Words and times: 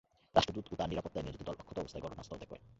রাষ্ট্রদূত 0.37 0.65
ও 0.71 0.73
তাঁর 0.79 0.89
নিরাপত্তায় 0.91 1.23
নিয়োজিত 1.25 1.43
দল 1.47 1.55
অক্ষত 1.61 1.77
অবস্থায় 1.83 2.03
ঘটনাস্থল 2.05 2.37
ত্যাগ 2.39 2.49
করে। 2.51 2.61